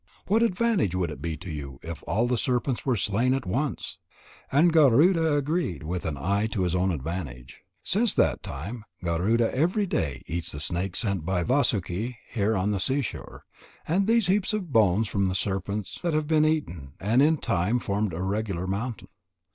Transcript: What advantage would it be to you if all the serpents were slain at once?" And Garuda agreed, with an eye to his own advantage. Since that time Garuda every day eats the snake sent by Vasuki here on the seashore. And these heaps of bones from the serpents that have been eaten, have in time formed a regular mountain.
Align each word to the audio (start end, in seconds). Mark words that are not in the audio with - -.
What 0.25 0.41
advantage 0.41 0.95
would 0.95 1.11
it 1.11 1.21
be 1.21 1.37
to 1.37 1.51
you 1.51 1.79
if 1.83 2.03
all 2.07 2.25
the 2.27 2.35
serpents 2.35 2.87
were 2.87 2.95
slain 2.95 3.35
at 3.35 3.45
once?" 3.45 3.99
And 4.51 4.73
Garuda 4.73 5.35
agreed, 5.35 5.83
with 5.83 6.05
an 6.05 6.17
eye 6.17 6.47
to 6.53 6.63
his 6.63 6.73
own 6.73 6.89
advantage. 6.91 7.59
Since 7.83 8.15
that 8.15 8.41
time 8.41 8.83
Garuda 9.03 9.53
every 9.53 9.85
day 9.85 10.23
eats 10.25 10.53
the 10.53 10.59
snake 10.59 10.95
sent 10.95 11.23
by 11.23 11.43
Vasuki 11.43 12.17
here 12.31 12.57
on 12.57 12.71
the 12.71 12.79
seashore. 12.79 13.45
And 13.87 14.07
these 14.07 14.25
heaps 14.25 14.53
of 14.53 14.73
bones 14.73 15.07
from 15.07 15.27
the 15.27 15.35
serpents 15.35 15.99
that 16.01 16.15
have 16.15 16.25
been 16.25 16.45
eaten, 16.45 16.93
have 16.99 17.21
in 17.21 17.37
time 17.37 17.77
formed 17.77 18.11
a 18.13 18.23
regular 18.23 18.65
mountain. 18.65 19.09